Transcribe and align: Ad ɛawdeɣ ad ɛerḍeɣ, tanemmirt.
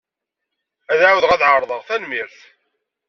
Ad 0.91 1.01
ɛawdeɣ 1.07 1.31
ad 1.31 1.41
ɛerḍeɣ, 1.49 1.81
tanemmirt. 1.87 2.37